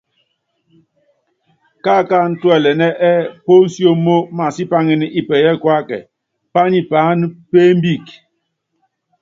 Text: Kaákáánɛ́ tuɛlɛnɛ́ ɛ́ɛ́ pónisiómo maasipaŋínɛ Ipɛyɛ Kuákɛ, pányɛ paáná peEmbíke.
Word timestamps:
Kaákáánɛ́ 1.83 2.37
tuɛlɛnɛ́ 2.41 2.97
ɛ́ɛ́ 3.09 3.29
pónisiómo 3.45 4.15
maasipaŋínɛ 4.37 5.05
Ipɛyɛ 5.19 5.51
Kuákɛ, 5.63 5.97
pányɛ 6.53 6.79
paáná 6.89 7.25
peEmbíke. 7.51 8.15